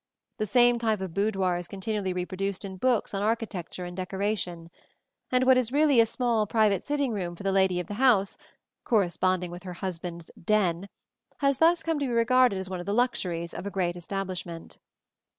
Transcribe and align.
The 0.39 0.47
same 0.47 0.79
type 0.79 0.99
of 0.99 1.13
boudoir 1.13 1.57
is 1.57 1.67
continually 1.67 2.11
reproduced 2.11 2.65
in 2.65 2.77
books 2.77 3.13
on 3.13 3.21
architecture 3.21 3.85
and 3.85 3.95
decoration; 3.95 4.71
and 5.31 5.43
what 5.43 5.59
is 5.59 5.71
really 5.71 5.99
a 5.99 6.07
small 6.07 6.47
private 6.47 6.83
sitting 6.83 7.11
room 7.13 7.35
for 7.35 7.43
the 7.43 7.51
lady 7.51 7.79
of 7.79 7.85
the 7.85 7.93
house, 8.01 8.35
corresponding 8.83 9.51
with 9.51 9.61
her 9.61 9.73
husband's 9.73 10.31
"den," 10.43 10.89
has 11.37 11.59
thus 11.59 11.83
come 11.83 11.99
to 11.99 12.07
be 12.07 12.11
regarded 12.11 12.57
as 12.57 12.67
one 12.67 12.79
of 12.79 12.87
the 12.87 12.95
luxuries 12.95 13.53
of 13.53 13.67
a 13.67 13.69
great 13.69 13.95
establishment. 13.95 14.79